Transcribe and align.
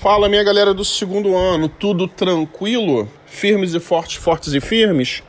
Fala, 0.00 0.28
minha 0.28 0.44
galera 0.44 0.72
do 0.72 0.84
segundo 0.84 1.36
ano, 1.36 1.68
tudo 1.68 2.06
tranquilo? 2.06 3.08
Firmes 3.26 3.74
e 3.74 3.80
fortes, 3.80 4.16
fortes 4.16 4.52
e 4.52 4.60
firmes? 4.60 5.22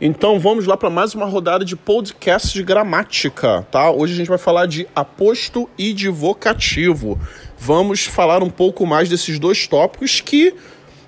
Então 0.00 0.38
vamos 0.38 0.66
lá 0.66 0.76
para 0.76 0.90
mais 0.90 1.14
uma 1.14 1.26
rodada 1.26 1.64
de 1.64 1.74
podcast 1.74 2.52
de 2.52 2.62
gramática, 2.62 3.66
tá? 3.70 3.90
Hoje 3.90 4.14
a 4.14 4.16
gente 4.16 4.28
vai 4.28 4.38
falar 4.38 4.66
de 4.66 4.86
aposto 4.94 5.68
e 5.78 5.92
de 5.92 6.08
vocativo. 6.08 7.18
Vamos 7.58 8.04
falar 8.04 8.42
um 8.42 8.50
pouco 8.50 8.86
mais 8.86 9.08
desses 9.08 9.38
dois 9.38 9.66
tópicos 9.66 10.20
que 10.20 10.54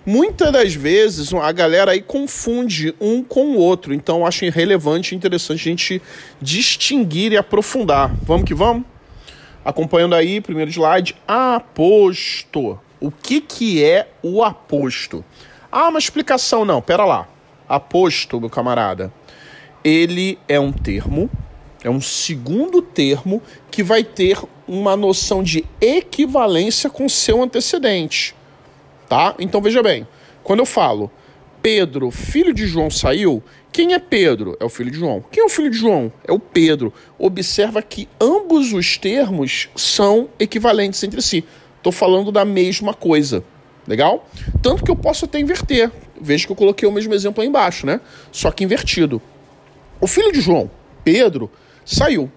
muitas 0.04 0.52
das 0.52 0.74
vezes 0.74 1.32
a 1.32 1.52
galera 1.52 1.92
aí 1.92 2.02
confunde 2.02 2.94
um 3.00 3.22
com 3.22 3.56
o 3.56 3.58
outro. 3.58 3.94
Então 3.94 4.26
acho 4.26 4.44
relevante 4.50 5.14
e 5.14 5.16
interessante 5.16 5.60
a 5.60 5.70
gente 5.70 6.02
distinguir 6.40 7.32
e 7.32 7.36
aprofundar. 7.36 8.12
Vamos 8.22 8.44
que 8.44 8.54
vamos? 8.54 8.84
Acompanhando 9.64 10.14
aí, 10.14 10.40
primeiro 10.40 10.70
slide, 10.70 11.14
aposto. 11.28 12.78
O 13.00 13.10
que, 13.10 13.40
que 13.40 13.82
é 13.82 14.08
o 14.22 14.44
aposto? 14.44 15.24
Ah, 15.72 15.88
uma 15.88 15.98
explicação. 15.98 16.64
Não, 16.64 16.82
pera 16.82 17.04
lá. 17.04 17.26
Aposto, 17.68 18.40
meu 18.40 18.50
camarada, 18.50 19.12
ele 19.84 20.38
é 20.48 20.58
um 20.58 20.72
termo, 20.72 21.30
é 21.82 21.88
um 21.88 22.00
segundo 22.00 22.82
termo 22.82 23.40
que 23.70 23.82
vai 23.82 24.02
ter 24.02 24.38
uma 24.66 24.96
noção 24.96 25.42
de 25.42 25.64
equivalência 25.80 26.90
com 26.90 27.08
seu 27.08 27.42
antecedente. 27.42 28.34
Tá? 29.08 29.34
Então 29.38 29.62
veja 29.62 29.82
bem, 29.82 30.06
quando 30.42 30.60
eu 30.60 30.66
falo 30.66 31.10
Pedro, 31.62 32.10
filho 32.10 32.52
de 32.52 32.66
João, 32.66 32.90
saiu, 32.90 33.42
quem 33.72 33.94
é 33.94 33.98
Pedro? 33.98 34.56
É 34.58 34.64
o 34.64 34.68
filho 34.68 34.90
de 34.90 34.98
João. 34.98 35.24
Quem 35.30 35.42
é 35.42 35.46
o 35.46 35.48
filho 35.48 35.70
de 35.70 35.76
João? 35.76 36.12
É 36.26 36.32
o 36.32 36.38
Pedro. 36.38 36.92
Observa 37.18 37.82
que 37.82 38.08
ambos 38.20 38.72
os 38.72 38.98
termos 38.98 39.68
são 39.76 40.28
equivalentes 40.38 41.02
entre 41.04 41.22
si. 41.22 41.44
Estou 41.80 41.92
falando 41.92 42.30
da 42.30 42.44
mesma 42.44 42.92
coisa. 42.92 43.42
Legal? 43.88 44.28
Tanto 44.60 44.84
que 44.84 44.90
eu 44.90 44.96
posso 44.96 45.24
até 45.24 45.40
inverter. 45.40 45.90
Veja 46.20 46.44
que 46.44 46.52
eu 46.52 46.56
coloquei 46.56 46.86
o 46.86 46.92
mesmo 46.92 47.14
exemplo 47.14 47.40
aí 47.40 47.48
embaixo, 47.48 47.86
né? 47.86 48.02
Só 48.30 48.50
que 48.50 48.62
invertido. 48.62 49.20
O 49.98 50.06
filho 50.06 50.30
de 50.30 50.42
João, 50.42 50.70
Pedro, 51.02 51.50
saiu. 51.84 52.30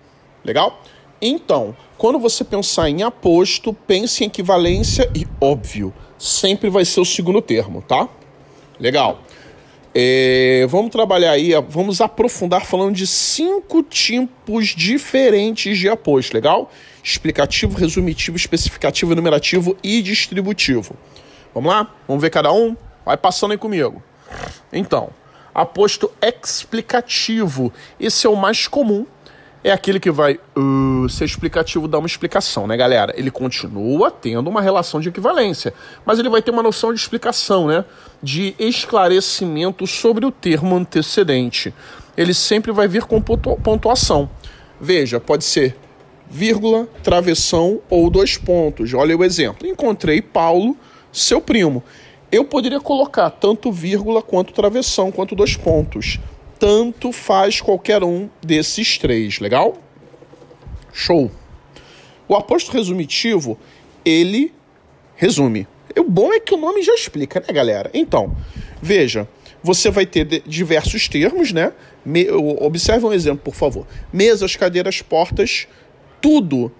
Legal? 0.45 0.81
Então, 1.21 1.75
quando 1.97 2.19
você 2.19 2.45
pensar 2.45 2.89
em 2.89 3.03
aposto, 3.03 3.73
pense 3.73 4.23
em 4.23 4.27
equivalência 4.27 5.11
e, 5.13 5.27
óbvio, 5.41 5.93
sempre 6.17 6.69
vai 6.69 6.85
ser 6.85 7.01
o 7.01 7.05
segundo 7.05 7.41
termo, 7.41 7.81
tá? 7.81 8.07
Legal. 8.79 9.21
É, 9.95 10.65
vamos 10.69 10.91
trabalhar 10.91 11.31
aí, 11.31 11.51
vamos 11.69 12.01
aprofundar 12.01 12.65
falando 12.65 12.95
de 12.95 13.05
cinco 13.05 13.83
tipos 13.83 14.69
diferentes 14.69 15.77
de 15.77 15.87
aposto, 15.87 16.33
legal? 16.33 16.71
Explicativo, 17.03 17.77
resumitivo, 17.77 18.35
especificativo, 18.35 19.11
enumerativo 19.11 19.77
e 19.83 20.01
distributivo. 20.01 20.95
Vamos 21.53 21.71
lá? 21.71 21.93
Vamos 22.07 22.23
ver 22.23 22.31
cada 22.31 22.51
um? 22.51 22.75
Vai 23.05 23.17
passando 23.17 23.51
aí 23.51 23.57
comigo. 23.57 24.01
Então, 24.71 25.11
aposto 25.53 26.11
explicativo. 26.21 27.71
Esse 27.99 28.25
é 28.25 28.29
o 28.29 28.35
mais 28.35 28.67
comum 28.67 29.05
é 29.63 29.71
aquele 29.71 29.99
que 29.99 30.11
vai 30.11 30.37
uh, 30.57 31.07
ser 31.07 31.23
explicativo, 31.23 31.87
dar 31.87 31.99
uma 31.99 32.07
explicação, 32.07 32.67
né, 32.67 32.75
galera? 32.75 33.13
Ele 33.15 33.31
continua 33.31 34.11
tendo 34.11 34.49
uma 34.49 34.61
relação 34.61 34.99
de 34.99 35.07
equivalência, 35.07 35.73
mas 36.05 36.19
ele 36.19 36.27
vai 36.27 36.41
ter 36.41 36.51
uma 36.51 36.61
noção 36.61 36.93
de 36.93 36.99
explicação, 36.99 37.67
né? 37.67 37.85
De 38.21 38.53
esclarecimento 38.59 39.87
sobre 39.87 40.25
o 40.25 40.31
termo 40.31 40.75
antecedente. 40.75 41.73
Ele 42.17 42.33
sempre 42.33 42.71
vai 42.71 42.87
vir 42.87 43.05
com 43.05 43.21
pontuação. 43.21 44.29
Veja, 44.79 45.19
pode 45.19 45.45
ser 45.45 45.77
vírgula, 46.29 46.87
travessão 47.01 47.79
ou 47.89 48.09
dois 48.09 48.37
pontos. 48.37 48.93
Olha 48.93 49.15
o 49.15 49.23
exemplo. 49.23 49.65
Encontrei 49.65 50.21
Paulo, 50.21 50.75
seu 51.11 51.39
primo. 51.39 51.81
Eu 52.31 52.43
poderia 52.43 52.81
colocar 52.81 53.29
tanto 53.29 53.71
vírgula 53.71 54.21
quanto 54.21 54.53
travessão, 54.53 55.11
quanto 55.11 55.35
dois 55.35 55.55
pontos 55.55 56.19
tanto 56.63 57.11
faz 57.11 57.59
qualquer 57.59 58.05
um 58.05 58.29
desses 58.41 58.97
três, 58.97 59.37
legal? 59.41 59.77
Show. 60.93 61.29
O 62.25 62.37
aposto 62.37 62.71
resumitivo, 62.71 63.59
ele 64.05 64.53
resume. 65.13 65.67
O 65.97 66.05
bom 66.05 66.31
é 66.31 66.39
que 66.39 66.53
o 66.53 66.57
nome 66.57 66.81
já 66.81 66.93
explica, 66.93 67.41
né, 67.41 67.53
galera? 67.53 67.91
Então, 67.93 68.33
veja, 68.81 69.27
você 69.61 69.91
vai 69.91 70.05
ter 70.05 70.41
diversos 70.47 71.09
termos, 71.09 71.51
né? 71.51 71.73
Me, 72.05 72.31
observe 72.31 73.05
um 73.05 73.11
exemplo, 73.11 73.41
por 73.43 73.55
favor. 73.55 73.85
Mesas, 74.13 74.55
cadeiras, 74.55 75.01
portas, 75.01 75.67
tudo. 76.21 76.71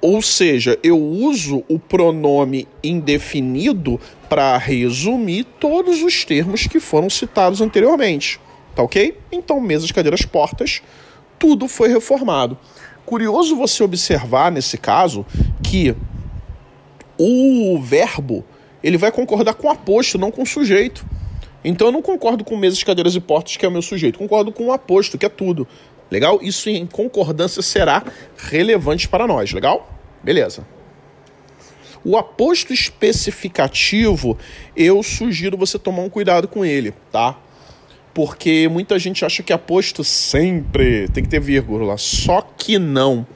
Ou 0.00 0.22
seja, 0.22 0.78
eu 0.82 0.98
uso 0.98 1.62
o 1.68 1.78
pronome 1.78 2.66
indefinido 2.82 4.00
para 4.30 4.56
resumir 4.56 5.44
todos 5.60 6.02
os 6.02 6.24
termos 6.24 6.66
que 6.66 6.80
foram 6.80 7.10
citados 7.10 7.60
anteriormente. 7.60 8.40
Tá 8.74 8.82
ok? 8.82 9.18
Então, 9.30 9.60
mesas, 9.60 9.90
cadeiras, 9.92 10.22
portas, 10.22 10.82
tudo 11.38 11.68
foi 11.68 11.88
reformado. 11.88 12.58
Curioso 13.04 13.54
você 13.56 13.82
observar 13.82 14.50
nesse 14.50 14.78
caso 14.78 15.26
que 15.62 15.94
o 17.18 17.78
verbo 17.80 18.44
ele 18.82 18.96
vai 18.98 19.12
concordar 19.12 19.54
com 19.54 19.68
o 19.68 19.70
aposto, 19.70 20.18
não 20.18 20.30
com 20.30 20.42
o 20.42 20.46
sujeito. 20.46 21.06
Então 21.64 21.88
eu 21.88 21.92
não 21.92 22.02
concordo 22.02 22.44
com 22.44 22.56
mesas, 22.56 22.82
cadeiras 22.82 23.14
e 23.14 23.20
portas, 23.20 23.56
que 23.56 23.64
é 23.64 23.68
o 23.68 23.72
meu 23.72 23.80
sujeito. 23.80 24.18
Concordo 24.18 24.52
com 24.52 24.66
o 24.66 24.72
aposto, 24.72 25.16
que 25.16 25.24
é 25.24 25.28
tudo. 25.28 25.66
Legal? 26.10 26.38
Isso 26.42 26.68
em 26.68 26.86
concordância 26.86 27.62
será 27.62 28.04
relevante 28.36 29.08
para 29.08 29.26
nós. 29.26 29.52
Legal? 29.52 29.90
Beleza. 30.22 30.66
O 32.04 32.18
aposto 32.18 32.74
especificativo, 32.74 34.36
eu 34.76 35.02
sugiro 35.02 35.56
você 35.56 35.78
tomar 35.78 36.02
um 36.02 36.10
cuidado 36.10 36.46
com 36.46 36.62
ele, 36.62 36.92
tá? 37.10 37.38
Porque 38.14 38.68
muita 38.68 38.96
gente 38.98 39.24
acha 39.24 39.42
que 39.42 39.52
aposto 39.52 40.04
sempre 40.04 41.08
tem 41.08 41.24
que 41.24 41.28
ter 41.28 41.40
vírgula, 41.40 41.98
só 41.98 42.40
que 42.40 42.78
não. 42.78 43.26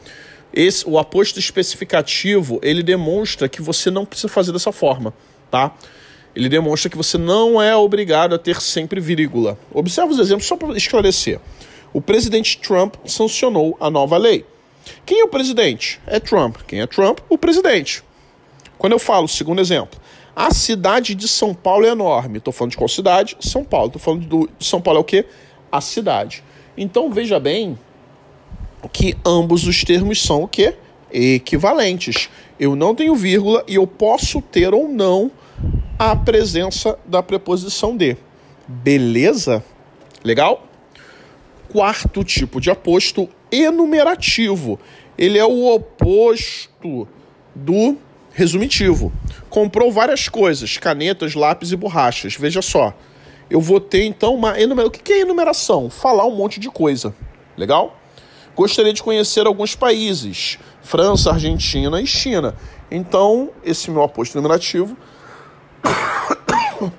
Esse, 0.54 0.88
o 0.88 0.98
aposto 0.98 1.38
especificativo, 1.38 2.60
ele 2.62 2.82
demonstra 2.82 3.48
que 3.48 3.60
você 3.60 3.90
não 3.90 4.06
precisa 4.06 4.28
fazer 4.28 4.52
dessa 4.52 4.70
forma, 4.70 5.12
tá? 5.50 5.74
Ele 6.34 6.48
demonstra 6.48 6.88
que 6.88 6.96
você 6.96 7.18
não 7.18 7.60
é 7.60 7.74
obrigado 7.74 8.34
a 8.34 8.38
ter 8.38 8.60
sempre 8.60 9.00
vírgula. 9.00 9.58
Observe 9.72 10.12
os 10.12 10.18
exemplos 10.20 10.46
só 10.46 10.56
para 10.56 10.76
esclarecer. 10.76 11.40
O 11.92 12.00
presidente 12.00 12.58
Trump 12.58 12.94
sancionou 13.04 13.76
a 13.80 13.90
nova 13.90 14.16
lei. 14.16 14.46
Quem 15.04 15.20
é 15.20 15.24
o 15.24 15.28
presidente? 15.28 16.00
É 16.06 16.20
Trump. 16.20 16.58
Quem 16.66 16.80
é 16.80 16.86
Trump? 16.86 17.18
O 17.28 17.36
presidente. 17.36 18.02
Quando 18.78 18.92
eu 18.92 18.98
falo, 18.98 19.26
segundo 19.26 19.60
exemplo, 19.60 20.00
a 20.38 20.52
cidade 20.52 21.16
de 21.16 21.26
São 21.26 21.52
Paulo 21.52 21.84
é 21.84 21.88
enorme. 21.88 22.38
Estou 22.38 22.52
falando 22.52 22.70
de 22.70 22.76
qual 22.76 22.86
cidade? 22.86 23.36
São 23.40 23.64
Paulo. 23.64 23.88
Estou 23.88 24.00
falando 24.00 24.24
do, 24.24 24.50
de 24.56 24.64
São 24.64 24.80
Paulo 24.80 24.98
é 24.98 25.00
o 25.00 25.04
quê? 25.04 25.26
A 25.70 25.80
cidade. 25.80 26.44
Então 26.76 27.10
veja 27.10 27.40
bem 27.40 27.76
que 28.92 29.16
ambos 29.26 29.66
os 29.66 29.82
termos 29.82 30.22
são 30.22 30.44
o 30.44 30.48
quê? 30.48 30.76
Equivalentes. 31.12 32.30
Eu 32.58 32.76
não 32.76 32.94
tenho 32.94 33.16
vírgula 33.16 33.64
e 33.66 33.74
eu 33.74 33.84
posso 33.84 34.40
ter 34.40 34.72
ou 34.72 34.86
não 34.86 35.28
a 35.98 36.14
presença 36.14 36.96
da 37.04 37.20
preposição 37.20 37.96
de. 37.96 38.16
Beleza? 38.68 39.64
Legal? 40.22 40.68
Quarto 41.68 42.22
tipo 42.22 42.60
de 42.60 42.70
aposto, 42.70 43.28
enumerativo. 43.50 44.78
Ele 45.18 45.36
é 45.36 45.44
o 45.44 45.66
oposto 45.66 47.08
do 47.56 47.96
resumitivo. 48.38 49.12
Comprou 49.50 49.90
várias 49.90 50.28
coisas, 50.28 50.76
canetas, 50.76 51.34
lápis 51.34 51.72
e 51.72 51.76
borrachas. 51.76 52.36
Veja 52.36 52.62
só. 52.62 52.94
Eu 53.50 53.60
vou 53.60 53.80
ter 53.80 54.04
então 54.04 54.32
uma 54.32 54.60
enumeração. 54.60 54.88
O 54.88 54.92
que 54.92 55.12
é 55.12 55.20
enumeração? 55.22 55.90
Falar 55.90 56.24
um 56.24 56.36
monte 56.36 56.60
de 56.60 56.70
coisa. 56.70 57.12
Legal? 57.56 57.98
Gostaria 58.54 58.92
de 58.92 59.02
conhecer 59.02 59.44
alguns 59.44 59.74
países: 59.74 60.56
França, 60.82 61.32
Argentina 61.32 62.00
e 62.00 62.06
China. 62.06 62.54
Então, 62.88 63.50
esse 63.64 63.90
meu 63.90 64.04
aposto 64.04 64.36
enumerativo. 64.36 64.96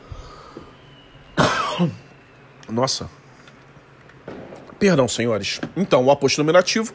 Nossa. 2.68 3.10
Perdão, 4.78 5.08
senhores. 5.08 5.62
Então, 5.78 6.04
o 6.04 6.12
aposto 6.12 6.38
enumerativo 6.40 6.94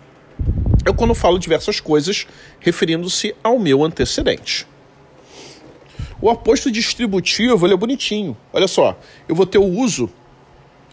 eu 0.84 0.94
quando 0.94 1.14
falo 1.14 1.38
diversas 1.38 1.81
coisas 1.81 2.26
referindo-se 2.60 3.34
ao 3.42 3.58
meu 3.58 3.82
antecedente. 3.82 4.66
O 6.20 6.31
aposto 6.31 6.70
distributivo 6.70 7.66
ele 7.66 7.75
é 7.75 7.76
bonitinho. 7.76 8.36
Olha 8.52 8.69
só, 8.69 8.98
eu 9.28 9.34
vou 9.34 9.46
ter 9.46 9.58
o 9.58 9.64
uso 9.64 10.10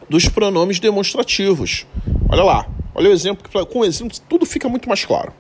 dos 0.10 0.28
pronomes 0.28 0.80
demonstrativos. 0.80 1.86
Olha 2.30 2.44
lá, 2.44 2.68
olha 2.94 3.10
o 3.10 3.14
exemplo, 3.14 3.66
com 3.66 3.80
o 3.80 3.86
exemplo 3.86 4.18
tudo 4.28 4.46
fica 4.46 4.68
muito 4.68 4.88
mais 4.88 5.06
claro. 5.06 5.34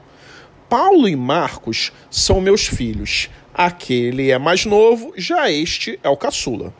Paulo 0.69 1.07
e 1.07 1.15
Marcos 1.15 1.91
são 2.09 2.39
meus 2.39 2.65
filhos. 2.65 3.29
Aquele 3.53 4.31
é 4.31 4.37
mais 4.37 4.65
novo, 4.65 5.13
já 5.17 5.51
este 5.51 5.99
é 6.01 6.09
o 6.09 6.15
caçula. 6.15 6.73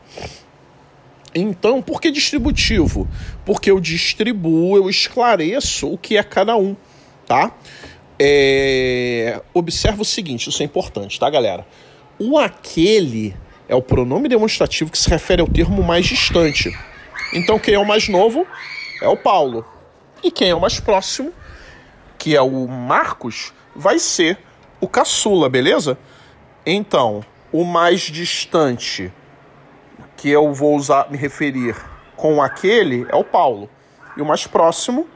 Então, 1.34 1.82
por 1.82 2.00
que 2.00 2.10
distributivo? 2.10 3.08
Porque 3.44 3.70
eu 3.70 3.80
distribuo, 3.80 4.76
eu 4.76 4.88
esclareço 4.88 5.90
o 5.90 5.98
que 5.98 6.16
é 6.16 6.22
cada 6.22 6.56
um 6.56 6.76
tá? 7.32 7.50
É... 8.18 9.40
Observa 9.54 10.02
o 10.02 10.04
seguinte, 10.04 10.50
isso 10.50 10.62
é 10.62 10.66
importante, 10.66 11.18
tá, 11.18 11.30
galera? 11.30 11.66
O 12.18 12.38
aquele 12.38 13.34
é 13.66 13.74
o 13.74 13.80
pronome 13.80 14.28
demonstrativo 14.28 14.90
que 14.90 14.98
se 14.98 15.08
refere 15.08 15.40
ao 15.40 15.48
termo 15.48 15.82
mais 15.82 16.04
distante. 16.04 16.70
Então, 17.32 17.58
quem 17.58 17.72
é 17.72 17.78
o 17.78 17.86
mais 17.86 18.06
novo 18.06 18.46
é 19.00 19.08
o 19.08 19.16
Paulo. 19.16 19.64
E 20.22 20.30
quem 20.30 20.50
é 20.50 20.54
o 20.54 20.60
mais 20.60 20.78
próximo, 20.78 21.32
que 22.18 22.36
é 22.36 22.42
o 22.42 22.68
Marcos, 22.68 23.54
vai 23.74 23.98
ser 23.98 24.38
o 24.78 24.86
caçula, 24.86 25.48
beleza? 25.48 25.96
Então, 26.66 27.24
o 27.50 27.64
mais 27.64 28.02
distante 28.02 29.10
que 30.18 30.28
eu 30.28 30.52
vou 30.52 30.76
usar 30.76 31.10
me 31.10 31.16
referir 31.16 31.74
com 32.14 32.42
aquele 32.42 33.06
é 33.08 33.16
o 33.16 33.24
Paulo. 33.24 33.70
E 34.18 34.20
o 34.20 34.26
mais 34.26 34.46
próximo, 34.46 35.08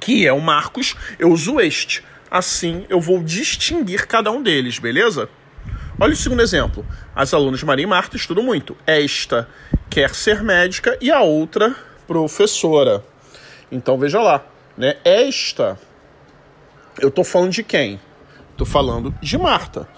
que 0.00 0.26
é 0.26 0.32
o 0.32 0.40
Marcos, 0.40 0.96
eu 1.18 1.30
uso 1.30 1.60
este. 1.60 2.02
Assim 2.30 2.86
eu 2.88 3.00
vou 3.00 3.22
distinguir 3.22 4.06
cada 4.06 4.30
um 4.30 4.42
deles, 4.42 4.78
beleza? 4.78 5.28
Olha 6.00 6.12
o 6.12 6.16
segundo 6.16 6.40
exemplo. 6.40 6.86
As 7.14 7.34
alunas 7.34 7.62
Maria 7.62 7.84
e 7.84 7.86
Marta 7.86 8.16
estudam 8.16 8.42
muito. 8.42 8.76
Esta 8.86 9.48
quer 9.90 10.14
ser 10.14 10.42
médica 10.42 10.96
e 11.00 11.10
a 11.10 11.20
outra 11.20 11.74
professora. 12.06 13.04
Então 13.70 13.98
veja 13.98 14.20
lá, 14.20 14.42
né? 14.76 14.96
Esta 15.04 15.78
eu 16.98 17.08
estou 17.08 17.24
falando 17.24 17.52
de 17.52 17.62
quem? 17.62 18.00
Estou 18.52 18.66
falando 18.66 19.14
de 19.20 19.38
Marta, 19.38 19.88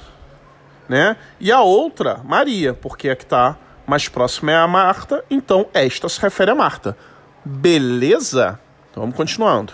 né? 0.88 1.16
E 1.40 1.50
a 1.50 1.60
outra, 1.60 2.18
Maria, 2.24 2.74
porque 2.74 3.08
a 3.08 3.16
que 3.16 3.24
está 3.24 3.56
mais 3.86 4.08
próxima 4.08 4.52
é 4.52 4.56
a 4.56 4.68
Marta, 4.68 5.24
então 5.30 5.66
esta 5.74 6.08
se 6.08 6.20
refere 6.20 6.50
a 6.50 6.54
Marta. 6.54 6.96
Beleza? 7.44 8.58
Então 8.90 9.02
vamos 9.02 9.16
continuando. 9.16 9.72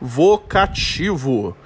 Vocativo. 0.00 1.56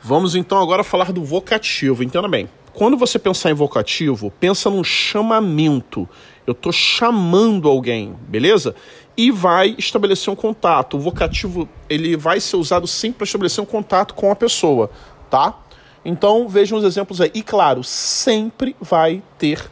Vamos 0.00 0.34
então 0.34 0.58
agora 0.58 0.82
falar 0.82 1.12
do 1.12 1.24
vocativo. 1.24 2.02
Entenda 2.02 2.28
bem. 2.28 2.48
Quando 2.72 2.96
você 2.96 3.18
pensar 3.18 3.50
em 3.50 3.54
vocativo, 3.54 4.30
pensa 4.38 4.70
num 4.70 4.84
chamamento. 4.84 6.08
Eu 6.46 6.52
estou 6.52 6.72
chamando 6.72 7.68
alguém, 7.68 8.14
beleza? 8.28 8.74
E 9.16 9.30
vai 9.30 9.74
estabelecer 9.76 10.32
um 10.32 10.36
contato. 10.36 10.96
O 10.96 11.00
vocativo 11.00 11.68
ele 11.90 12.16
vai 12.16 12.40
ser 12.40 12.56
usado 12.56 12.86
sempre 12.86 13.18
para 13.18 13.24
estabelecer 13.24 13.62
um 13.62 13.66
contato 13.66 14.14
com 14.14 14.30
a 14.30 14.36
pessoa, 14.36 14.90
tá? 15.28 15.58
Então 16.04 16.48
vejam 16.48 16.78
os 16.78 16.84
exemplos 16.84 17.20
aí. 17.20 17.30
E 17.34 17.42
claro, 17.42 17.82
sempre 17.82 18.76
vai 18.80 19.22
ter 19.36 19.68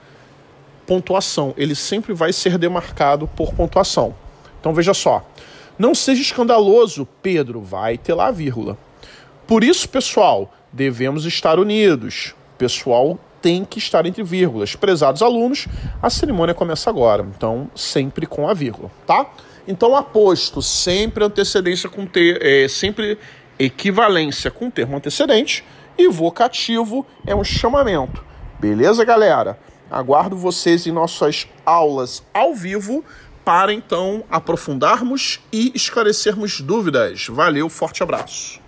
pontuação. 0.86 1.54
Ele 1.56 1.74
sempre 1.74 2.12
vai 2.12 2.32
ser 2.32 2.58
demarcado 2.58 3.28
por 3.28 3.54
pontuação. 3.54 4.14
Então 4.60 4.74
veja 4.74 4.92
só. 4.92 5.24
Não 5.78 5.94
seja 5.94 6.22
escandaloso, 6.22 7.06
Pedro, 7.22 7.60
vai 7.60 7.98
ter 7.98 8.14
lá 8.14 8.28
a 8.28 8.32
vírgula. 8.32 8.78
Por 9.46 9.62
isso, 9.62 9.88
pessoal, 9.88 10.52
devemos 10.72 11.24
estar 11.24 11.58
unidos. 11.58 12.34
Pessoal 12.58 13.18
tem 13.42 13.64
que 13.64 13.78
estar 13.78 14.06
entre 14.06 14.22
vírgulas. 14.22 14.74
Prezados 14.74 15.22
alunos, 15.22 15.68
a 16.02 16.10
cerimônia 16.10 16.54
começa 16.54 16.90
agora. 16.90 17.26
Então, 17.36 17.70
sempre 17.74 18.26
com 18.26 18.48
a 18.48 18.54
vírgula, 18.54 18.90
tá? 19.06 19.26
Então, 19.68 19.94
aposto 19.94 20.62
sempre 20.62 21.24
antecedência 21.24 21.88
com 21.88 22.06
ter, 22.06 22.44
é, 22.44 22.66
sempre 22.68 23.18
equivalência 23.58 24.50
com 24.50 24.70
termo 24.70 24.96
antecedente 24.96 25.64
e 25.98 26.08
vocativo 26.08 27.06
é 27.26 27.34
um 27.34 27.44
chamamento. 27.44 28.24
Beleza, 28.58 29.04
galera? 29.04 29.58
Aguardo 29.90 30.36
vocês 30.36 30.86
em 30.86 30.92
nossas 30.92 31.46
aulas 31.64 32.22
ao 32.34 32.54
vivo 32.54 33.04
para 33.46 33.72
então 33.72 34.24
aprofundarmos 34.28 35.38
e 35.52 35.70
esclarecermos 35.72 36.60
dúvidas. 36.60 37.28
Valeu, 37.28 37.68
forte 37.68 38.02
abraço. 38.02 38.65